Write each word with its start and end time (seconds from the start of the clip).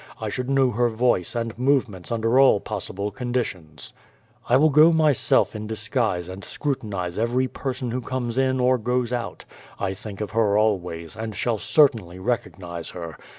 I 0.19 0.29
should 0.29 0.49
know 0.49 0.71
her 0.71 0.89
voice 0.89 1.35
and 1.35 1.55
movements 1.59 2.11
under 2.11 2.39
all 2.39 2.59
possible 2.59 3.11
conditions. 3.11 3.93
I 4.49 4.57
will 4.57 4.71
go 4.71 4.91
myself 4.91 5.55
in 5.55 5.67
disguise 5.67 6.27
and 6.27 6.43
scrutinize 6.43 7.19
every 7.19 7.47
person 7.47 7.91
who 7.91 8.01
comes 8.01 8.39
in 8.39 8.59
or 8.59 8.79
goes 8.79 9.13
out. 9.13 9.45
I 9.79 9.93
think 9.93 10.19
of 10.19 10.31
her 10.31 10.57
always, 10.57 11.15
and 11.15 11.35
shall 11.35 11.59
certainly 11.59 12.17
recognize 12.17 12.89
her. 12.89 13.15